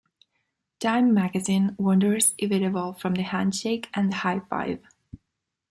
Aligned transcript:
"Time" 0.79 1.13
magazine 1.13 1.75
wonders 1.77 2.33
if 2.39 2.51
it 2.51 2.63
evolved 2.63 2.99
from 2.99 3.13
the 3.13 3.21
handshake 3.21 3.87
and 3.93 4.11
the 4.11 4.15
high-five. 4.15 4.79